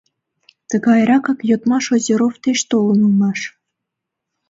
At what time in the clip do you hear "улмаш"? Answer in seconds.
3.07-3.39